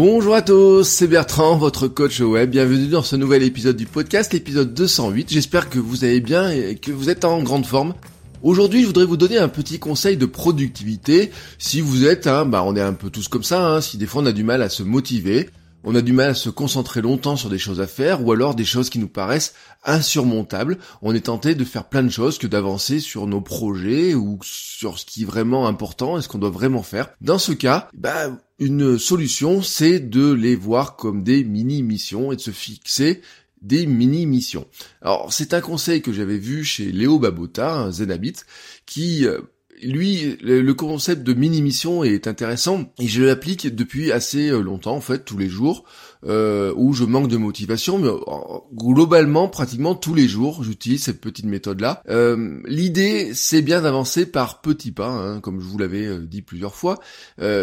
Bonjour 0.00 0.36
à 0.36 0.42
tous, 0.42 0.84
c'est 0.84 1.08
Bertrand, 1.08 1.56
votre 1.56 1.88
coach 1.88 2.20
web. 2.20 2.50
Bienvenue 2.50 2.86
dans 2.86 3.02
ce 3.02 3.16
nouvel 3.16 3.42
épisode 3.42 3.74
du 3.74 3.86
podcast, 3.86 4.32
l'épisode 4.32 4.72
208. 4.72 5.28
J'espère 5.28 5.68
que 5.68 5.80
vous 5.80 6.04
allez 6.04 6.20
bien 6.20 6.52
et 6.52 6.76
que 6.76 6.92
vous 6.92 7.10
êtes 7.10 7.24
en 7.24 7.42
grande 7.42 7.66
forme. 7.66 7.94
Aujourd'hui, 8.44 8.82
je 8.82 8.86
voudrais 8.86 9.06
vous 9.06 9.16
donner 9.16 9.38
un 9.38 9.48
petit 9.48 9.80
conseil 9.80 10.16
de 10.16 10.24
productivité. 10.24 11.32
Si 11.58 11.80
vous 11.80 12.06
êtes, 12.06 12.28
hein, 12.28 12.44
bah, 12.44 12.62
on 12.64 12.76
est 12.76 12.80
un 12.80 12.92
peu 12.92 13.10
tous 13.10 13.26
comme 13.26 13.42
ça, 13.42 13.68
hein, 13.68 13.80
si 13.80 13.98
des 13.98 14.06
fois 14.06 14.22
on 14.22 14.26
a 14.26 14.32
du 14.32 14.44
mal 14.44 14.62
à 14.62 14.68
se 14.68 14.84
motiver, 14.84 15.50
on 15.84 15.94
a 15.94 16.02
du 16.02 16.12
mal 16.12 16.30
à 16.30 16.34
se 16.34 16.50
concentrer 16.50 17.00
longtemps 17.00 17.36
sur 17.36 17.50
des 17.50 17.58
choses 17.58 17.80
à 17.80 17.86
faire, 17.86 18.24
ou 18.24 18.32
alors 18.32 18.54
des 18.54 18.64
choses 18.64 18.90
qui 18.90 18.98
nous 18.98 19.08
paraissent 19.08 19.54
insurmontables. 19.84 20.78
On 21.02 21.14
est 21.14 21.26
tenté 21.26 21.54
de 21.54 21.64
faire 21.64 21.88
plein 21.88 22.02
de 22.02 22.08
choses 22.08 22.38
que 22.38 22.46
d'avancer 22.46 23.00
sur 23.00 23.26
nos 23.26 23.40
projets 23.40 24.14
ou 24.14 24.38
sur 24.42 24.98
ce 24.98 25.06
qui 25.06 25.22
est 25.22 25.26
vraiment 25.26 25.66
important 25.66 26.18
et 26.18 26.22
ce 26.22 26.28
qu'on 26.28 26.38
doit 26.38 26.50
vraiment 26.50 26.82
faire. 26.82 27.10
Dans 27.20 27.38
ce 27.38 27.52
cas, 27.52 27.88
bah, 27.94 28.30
une 28.58 28.98
solution, 28.98 29.62
c'est 29.62 30.00
de 30.00 30.32
les 30.32 30.56
voir 30.56 30.96
comme 30.96 31.22
des 31.22 31.44
mini-missions 31.44 32.32
et 32.32 32.36
de 32.36 32.40
se 32.40 32.50
fixer 32.50 33.22
des 33.62 33.86
mini-missions. 33.86 34.66
Alors, 35.02 35.32
c'est 35.32 35.54
un 35.54 35.60
conseil 35.60 36.02
que 36.02 36.12
j'avais 36.12 36.38
vu 36.38 36.64
chez 36.64 36.92
Léo 36.92 37.18
Babota, 37.18 37.74
un 37.74 37.90
Zenabit, 37.90 38.36
qui 38.86 39.26
euh, 39.26 39.40
lui, 39.82 40.36
le 40.42 40.72
concept 40.72 41.22
de 41.22 41.34
mini-mission 41.34 42.04
est 42.04 42.26
intéressant 42.26 42.92
et 42.98 43.06
je 43.06 43.22
l'applique 43.22 43.74
depuis 43.74 44.12
assez 44.12 44.50
euh, 44.50 44.60
longtemps 44.60 44.94
en 44.94 45.00
fait, 45.00 45.24
tous 45.24 45.38
les 45.38 45.48
jours, 45.48 45.84
euh, 46.26 46.72
où 46.74 46.94
je 46.94 47.04
manque 47.04 47.28
de 47.28 47.36
motivation, 47.36 47.98
mais 47.98 48.08
euh, 48.08 48.18
globalement, 48.74 49.46
pratiquement 49.46 49.94
tous 49.94 50.14
les 50.14 50.26
jours, 50.26 50.64
j'utilise 50.64 51.04
cette 51.04 51.20
petite 51.20 51.44
méthode-là. 51.44 52.02
Euh, 52.08 52.60
L'idée, 52.64 53.30
c'est 53.34 53.62
bien 53.62 53.82
d'avancer 53.82 54.26
par 54.26 54.60
petits 54.60 54.90
pas, 54.90 55.10
hein, 55.10 55.40
comme 55.40 55.60
je 55.60 55.66
vous 55.66 55.78
l'avais 55.78 56.18
dit 56.18 56.42
plusieurs 56.42 56.74
fois, 56.74 56.98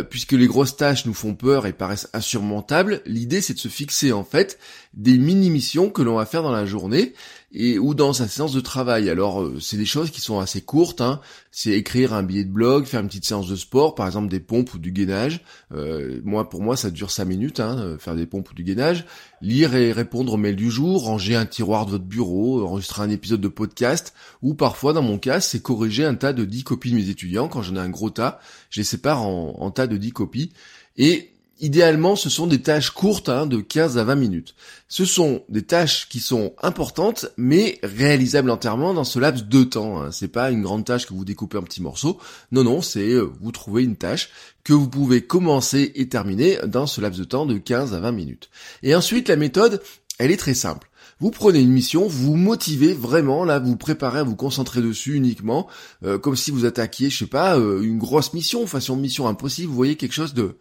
puisque 0.10 0.32
les 0.32 0.48
grosses 0.48 0.78
tâches 0.78 1.06
nous 1.06 1.14
font 1.14 1.36
peur 1.36 1.66
et 1.66 1.74
paraissent 1.74 2.10
insurmontables. 2.14 3.02
L'idée, 3.06 3.42
c'est 3.42 3.54
de 3.54 3.60
se 3.60 3.68
fixer 3.68 4.14
en 4.14 4.24
fait 4.24 4.58
des 4.94 5.18
mini-missions 5.18 5.90
que 5.90 6.02
l'on 6.02 6.16
va 6.16 6.26
faire 6.26 6.44
dans 6.44 6.52
la 6.52 6.66
journée 6.66 7.14
et 7.56 7.80
ou 7.80 7.94
dans 7.94 8.14
sa 8.14 8.28
séance 8.28 8.54
de 8.54 8.60
travail. 8.60 9.10
Alors 9.10 9.42
euh, 9.42 9.60
c'est 9.60 9.78
des 9.78 9.86
choses 9.86 10.12
qui 10.12 10.22
sont 10.22 10.40
assez 10.40 10.62
courtes, 10.62 11.02
hein. 11.02 11.22
c'est 11.52 11.72
écrire 11.72 12.14
un 12.14 12.22
billet 12.22 12.44
de 12.44 12.52
blog, 12.52 12.86
faire 12.86 13.00
une 13.00 13.08
petite 13.08 13.26
séance 13.26 13.48
de 13.48 13.56
sport, 13.56 13.96
par 13.96 14.06
exemple 14.06 14.28
des 14.28 14.42
pompes 14.42 14.74
ou 14.74 14.78
du 14.78 14.92
gainage. 14.92 15.42
Euh, 15.74 16.20
moi 16.24 16.50
pour 16.50 16.62
moi 16.62 16.76
ça 16.76 16.92
dure 16.92 17.12
5 17.12 17.26
minutes, 17.26 17.60
hein, 17.62 17.78
euh, 17.80 17.98
faire 17.98 18.16
des 18.16 18.26
pompes 18.26 18.52
ou 18.52 18.54
du 18.54 18.64
gainage. 18.64 19.06
Lire 19.42 19.74
et 19.76 19.94
répondre 19.94 20.34
aux 20.34 20.38
mails 20.38 20.56
du 20.56 20.70
jour, 20.70 21.06
ranger 21.06 21.36
un 21.36 21.46
tiroir 21.46 21.86
de 21.86 21.92
votre 21.92 22.04
bureau, 22.04 22.66
enregistrer 22.66 23.04
un 23.04 23.10
épisode 23.10 23.42
de 23.42 23.48
podcast, 23.48 24.14
ou 24.42 24.54
parfois 24.54 24.92
dans 24.92 25.04
mon 25.04 25.18
cas 25.18 25.40
c'est 25.40 25.62
corriger 25.62 26.04
un 26.04 26.16
tas 26.16 26.34
de 26.34 26.44
10 26.44 26.64
copies 26.64 26.92
de 26.92 26.96
mes 26.96 27.10
étudiants. 27.10 27.48
Quand 27.48 27.62
j'en 27.62 27.76
ai 27.76 27.80
un 27.80 27.90
gros 27.90 28.10
tas, 28.10 28.40
je 28.70 28.82
les 28.82 28.86
sépare 28.86 29.22
en, 29.22 29.56
en 29.60 29.72
tas 29.72 29.88
de 29.88 29.96
10 29.96 30.12
copies. 30.12 30.52
Et 30.98 31.35
idéalement, 31.60 32.16
ce 32.16 32.30
sont 32.30 32.48
des 32.48 32.62
tâches 32.62 32.90
courtes 32.90 33.30
hein, 33.30 33.46
de 33.46 33.62
15 33.62 33.98
à 33.98 34.04
20 34.04 34.16
minutes. 34.16 34.56
Ce 34.88 35.06
sont 35.06 35.44
des 35.50 35.64
tâches 35.64 36.08
qui 36.10 36.20
sont 36.20 36.54
importantes, 36.62 37.28
mais 37.38 37.80
réalisables 37.84 38.50
entièrement 38.50 38.94
dans 38.94 39.04
ce 39.04 39.20
laps 39.20 39.46
de 39.46 39.64
temps. 39.64 40.02
Hein. 40.02 40.12
C'est 40.12 40.28
pas 40.28 40.52
une 40.52 40.62
grande 40.62 40.86
tâche 40.86 41.06
que 41.06 41.14
vous 41.14 41.26
découpez 41.26 41.58
en 41.58 41.64
petits 41.64 41.82
morceaux. 41.82 42.20
Non, 42.52 42.64
non, 42.64 42.82
c'est 42.82 43.12
euh, 43.12 43.30
vous 43.42 43.52
trouvez 43.52 43.84
une 43.84 43.96
tâche 43.96 44.30
que 44.64 44.74
vous 44.74 44.90
pouvez 44.90 45.22
commencer 45.22 45.92
et 45.96 46.10
terminer 46.10 46.58
dans 46.66 46.88
ce 46.88 47.02
laps 47.02 47.20
de 47.20 47.26
temps 47.26 47.46
de 47.46 47.58
15 47.58 47.94
à 47.94 48.00
20 48.00 48.12
minutes. 48.12 48.50
Et 48.84 48.96
ensuite, 48.96 49.30
la 49.30 49.36
méthode, 49.36 49.82
elle 50.20 50.32
est 50.32 50.38
très 50.38 50.54
simple. 50.54 50.90
Vous 51.22 51.32
prenez 51.32 51.62
une 51.62 51.72
mission, 51.72 52.08
vous 52.08 52.36
motivez 52.36 52.94
vraiment, 52.94 53.46
là, 53.46 53.60
vous 53.60 53.78
préparez 53.78 54.20
à 54.20 54.24
vous 54.24 54.36
concentrer 54.36 54.82
dessus 54.82 55.16
uniquement, 55.16 55.68
euh, 56.04 56.18
comme 56.18 56.36
si 56.36 56.52
vous 56.52 56.66
attaquiez, 56.66 57.10
je 57.10 57.20
sais 57.20 57.26
pas, 57.26 57.58
euh, 57.58 57.82
une 57.82 58.00
grosse 58.00 58.34
mission, 58.34 58.68
façon 58.68 58.98
mission 58.98 59.26
impossible, 59.26 59.70
vous 59.70 59.76
voyez 59.76 59.96
quelque 59.96 60.12
chose 60.12 60.34
de 60.34 60.58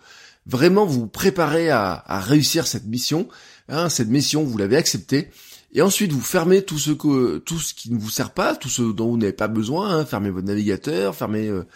vraiment 0.46 0.86
vous 0.86 1.06
préparez 1.06 1.70
à, 1.70 2.02
réussir 2.20 2.66
cette 2.66 2.86
mission. 2.86 3.28
Hein, 3.68 3.88
cette 3.88 4.08
mission, 4.08 4.44
vous 4.44 4.58
l'avez 4.58 4.76
acceptée. 4.76 5.30
Et 5.72 5.82
ensuite, 5.82 6.12
vous 6.12 6.20
fermez 6.20 6.62
tout 6.62 6.78
ce 6.78 6.92
que, 6.92 7.38
tout 7.38 7.58
ce 7.58 7.74
qui 7.74 7.92
ne 7.92 7.98
vous 7.98 8.10
sert 8.10 8.30
pas, 8.30 8.54
tout 8.54 8.68
ce 8.68 8.82
dont 8.82 9.10
vous 9.10 9.16
n'avez 9.16 9.32
pas 9.32 9.48
besoin. 9.48 9.90
Hein, 9.90 10.04
fermez 10.06 10.30
votre 10.30 10.46
navigateur, 10.46 11.16
fermez 11.16 11.48
euh, 11.48 11.66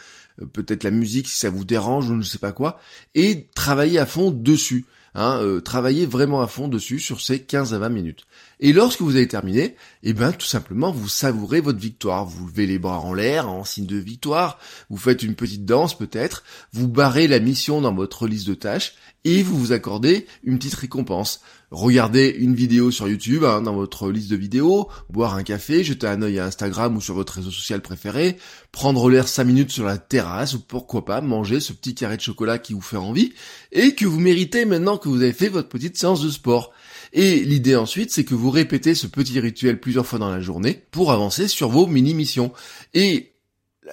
peut-être 0.52 0.84
la 0.84 0.90
musique 0.90 1.28
si 1.28 1.38
ça 1.38 1.50
vous 1.50 1.64
dérange 1.64 2.06
ou 2.06 2.08
je 2.08 2.14
ne 2.14 2.22
sais 2.22 2.38
pas 2.38 2.52
quoi, 2.52 2.80
et 3.14 3.48
travaillez 3.54 3.98
à 3.98 4.06
fond 4.06 4.30
dessus. 4.30 4.86
Hein, 5.14 5.40
euh, 5.42 5.60
travaillez 5.60 6.06
vraiment 6.06 6.42
à 6.42 6.46
fond 6.46 6.68
dessus 6.68 7.00
sur 7.00 7.20
ces 7.20 7.42
15 7.42 7.74
à 7.74 7.78
20 7.78 7.88
minutes. 7.88 8.26
Et 8.60 8.72
lorsque 8.72 9.00
vous 9.00 9.14
avez 9.14 9.28
terminé, 9.28 9.76
eh 10.02 10.12
ben 10.12 10.32
tout 10.32 10.46
simplement 10.46 10.90
vous 10.90 11.08
savourez 11.08 11.60
votre 11.60 11.78
victoire. 11.78 12.26
Vous 12.26 12.46
levez 12.46 12.66
les 12.66 12.78
bras 12.78 12.98
en 12.98 13.14
l'air 13.14 13.48
en 13.48 13.64
signe 13.64 13.86
de 13.86 13.96
victoire, 13.96 14.58
vous 14.90 14.96
faites 14.96 15.22
une 15.22 15.34
petite 15.34 15.64
danse 15.64 15.96
peut-être, 15.96 16.42
vous 16.72 16.88
barrez 16.88 17.28
la 17.28 17.38
mission 17.38 17.80
dans 17.80 17.94
votre 17.94 18.26
liste 18.26 18.48
de 18.48 18.54
tâches 18.54 18.94
et 19.24 19.42
vous 19.42 19.58
vous 19.58 19.72
accordez 19.72 20.26
une 20.42 20.58
petite 20.58 20.74
récompense. 20.74 21.40
Regardez 21.70 22.28
une 22.28 22.54
vidéo 22.54 22.90
sur 22.90 23.08
YouTube 23.08 23.44
hein, 23.44 23.60
dans 23.60 23.74
votre 23.74 24.10
liste 24.10 24.30
de 24.30 24.36
vidéos, 24.36 24.88
boire 25.10 25.34
un 25.34 25.42
café, 25.42 25.84
jeter 25.84 26.06
un 26.06 26.22
œil 26.22 26.38
à 26.38 26.46
Instagram 26.46 26.96
ou 26.96 27.00
sur 27.00 27.14
votre 27.14 27.34
réseau 27.34 27.50
social 27.50 27.82
préféré, 27.82 28.38
prendre 28.72 29.10
l'air 29.10 29.28
5 29.28 29.44
minutes 29.44 29.70
sur 29.70 29.84
la 29.84 29.98
terrasse 29.98 30.54
ou 30.54 30.60
pourquoi 30.60 31.04
pas 31.04 31.20
manger 31.20 31.60
ce 31.60 31.74
petit 31.74 31.94
carré 31.94 32.16
de 32.16 32.22
chocolat 32.22 32.58
qui 32.58 32.72
vous 32.72 32.80
fait 32.80 32.96
envie 32.96 33.34
et 33.70 33.94
que 33.94 34.06
vous 34.06 34.18
méritez 34.18 34.64
maintenant 34.64 34.96
que 34.96 35.10
vous 35.10 35.20
avez 35.20 35.34
fait 35.34 35.48
votre 35.48 35.68
petite 35.68 35.98
séance 35.98 36.22
de 36.22 36.30
sport. 36.30 36.72
Et 37.12 37.40
l'idée 37.40 37.76
ensuite, 37.76 38.10
c'est 38.10 38.24
que 38.24 38.34
vous 38.34 38.50
répétez 38.50 38.94
ce 38.94 39.06
petit 39.06 39.40
rituel 39.40 39.80
plusieurs 39.80 40.06
fois 40.06 40.18
dans 40.18 40.30
la 40.30 40.40
journée 40.40 40.84
pour 40.90 41.12
avancer 41.12 41.48
sur 41.48 41.68
vos 41.68 41.86
mini-missions. 41.86 42.52
Et 42.94 43.32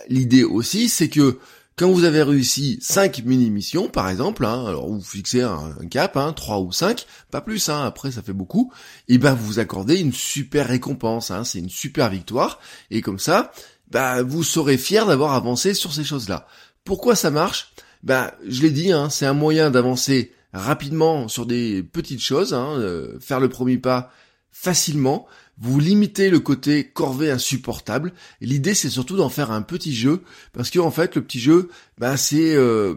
l'idée 0.10 0.44
aussi, 0.44 0.90
c'est 0.90 1.10
que 1.10 1.40
quand 1.78 1.92
vous 1.92 2.06
avez 2.06 2.24
réussi 2.24 2.80
5 2.82 3.24
mini-missions, 3.26 3.90
par 3.90 4.10
exemple, 4.10 4.46
hein, 4.46 4.66
alors 4.66 4.88
vous 4.88 5.02
fixez 5.02 5.42
un, 5.42 5.76
cap, 5.90 6.16
hein, 6.16 6.32
3 6.32 6.62
ou 6.62 6.72
5, 6.72 7.06
pas 7.32 7.42
plus, 7.42 7.68
hein, 7.68 7.84
après 7.84 8.12
ça 8.12 8.22
fait 8.22 8.32
beaucoup, 8.32 8.72
et 9.10 9.18
ben 9.18 9.34
vous 9.34 9.46
vous 9.46 9.60
accordez 9.60 10.00
une 10.00 10.14
super 10.14 10.68
récompense, 10.68 11.32
hein, 11.32 11.44
c'est 11.44 11.60
une 11.60 11.70
super 11.70 12.10
victoire, 12.10 12.60
et 12.92 13.02
comme 13.02 13.20
ça, 13.20 13.52
bah 13.92 14.24
vous 14.24 14.44
serez 14.44 14.78
fier 14.78 15.06
d'avoir 15.06 15.34
avancé 15.34 15.74
sur 15.74 15.94
ces 15.94 16.06
choses-là. 16.06 16.48
Pourquoi 16.86 17.14
ça 17.14 17.30
marche? 17.30 17.74
Bah 18.04 18.36
je 18.48 18.62
l'ai 18.62 18.72
dit, 18.72 18.94
hein, 18.94 19.10
c'est 19.10 19.26
un 19.26 19.34
moyen 19.34 19.70
d'avancer 19.70 20.32
rapidement 20.56 21.28
sur 21.28 21.46
des 21.46 21.84
petites 21.84 22.22
choses, 22.22 22.54
hein, 22.54 22.76
euh, 22.78 23.20
faire 23.20 23.40
le 23.40 23.50
premier 23.50 23.78
pas 23.78 24.10
facilement, 24.56 25.28
vous 25.58 25.80
limitez 25.80 26.30
le 26.30 26.40
côté 26.40 26.84
corvée 26.86 27.32
insupportable. 27.32 28.14
L'idée 28.42 28.74
c'est 28.74 28.90
surtout 28.90 29.16
d'en 29.16 29.30
faire 29.30 29.52
un 29.52 29.62
petit 29.62 29.96
jeu 29.96 30.22
parce 30.54 30.70
que 30.70 30.80
en 30.80 30.92
fait 30.92 31.16
le 31.16 31.24
petit 31.24 31.40
jeu, 31.40 31.70
bah 31.98 32.18
c'est 32.18 32.56
euh, 32.56 32.96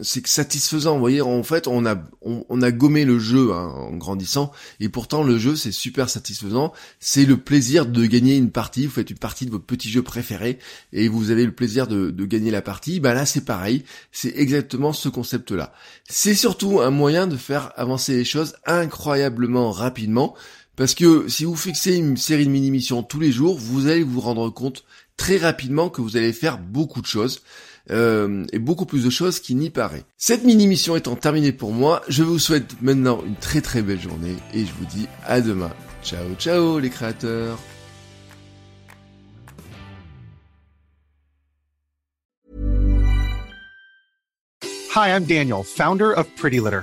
satisfaisant. 0.00 0.94
Vous 0.94 1.00
voyez, 1.00 1.20
en 1.20 1.42
fait 1.42 1.66
on 1.68 1.84
a 1.84 2.70
gommé 2.70 3.04
le 3.04 3.18
jeu 3.18 3.52
hein, 3.52 3.68
en 3.76 3.96
grandissant 3.96 4.50
et 4.78 4.88
pourtant 4.88 5.22
le 5.22 5.36
jeu 5.38 5.56
c'est 5.56 5.72
super 5.72 6.08
satisfaisant. 6.08 6.72
C'est 7.00 7.24
le 7.24 7.36
plaisir 7.36 7.86
de 7.86 8.06
gagner 8.06 8.36
une 8.36 8.50
partie. 8.50 8.86
Vous 8.86 8.92
faites 8.92 9.10
une 9.10 9.18
partie 9.18 9.44
de 9.44 9.50
votre 9.50 9.66
petit 9.66 9.90
jeu 9.90 10.02
préféré 10.02 10.58
et 10.92 11.08
vous 11.08 11.30
avez 11.30 11.44
le 11.44 11.52
plaisir 11.52 11.86
de, 11.86 12.10
de 12.10 12.24
gagner 12.24 12.50
la 12.50 12.62
partie. 12.62 13.00
Bah 13.00 13.14
là 13.14 13.26
c'est 13.26 13.44
pareil. 13.44 13.84
C'est 14.12 14.34
exactement 14.36 14.92
ce 14.94 15.08
concept 15.10 15.50
là. 15.50 15.72
C'est 16.08 16.34
surtout 16.34 16.80
un 16.80 16.90
moyen 16.90 17.26
de 17.26 17.36
faire 17.36 17.72
avancer 17.76 18.16
les 18.16 18.24
choses 18.24 18.54
incroyablement 18.64 19.70
rapidement. 19.70 20.34
Parce 20.76 20.94
que 20.94 21.28
si 21.28 21.44
vous 21.44 21.56
fixez 21.56 21.96
une 21.96 22.16
série 22.16 22.46
de 22.46 22.50
mini-missions 22.50 23.02
tous 23.02 23.20
les 23.20 23.32
jours, 23.32 23.58
vous 23.58 23.86
allez 23.86 24.02
vous 24.02 24.20
rendre 24.20 24.48
compte 24.50 24.84
très 25.16 25.36
rapidement 25.36 25.90
que 25.90 26.00
vous 26.00 26.16
allez 26.16 26.32
faire 26.32 26.58
beaucoup 26.58 27.02
de 27.02 27.06
choses. 27.06 27.42
Euh, 27.90 28.44
et 28.52 28.58
beaucoup 28.60 28.86
plus 28.86 29.02
de 29.02 29.10
choses 29.10 29.40
qu'il 29.40 29.56
n'y 29.56 29.70
paraît. 29.70 30.04
Cette 30.16 30.44
mini-mission 30.44 30.94
étant 30.94 31.16
terminée 31.16 31.50
pour 31.50 31.72
moi, 31.72 32.02
je 32.08 32.22
vous 32.22 32.38
souhaite 32.38 32.80
maintenant 32.82 33.20
une 33.26 33.34
très 33.34 33.60
très 33.62 33.82
belle 33.82 34.00
journée 34.00 34.36
et 34.54 34.64
je 34.64 34.72
vous 34.78 34.84
dis 34.84 35.08
à 35.26 35.40
demain. 35.40 35.72
Ciao 36.04 36.34
ciao 36.38 36.78
les 36.78 36.90
créateurs 36.90 37.58
Hi, 44.92 45.14
I'm 45.14 45.24
Daniel, 45.24 45.62
founder 45.62 46.12
of 46.12 46.26
Pretty 46.36 46.60
Litter. 46.60 46.82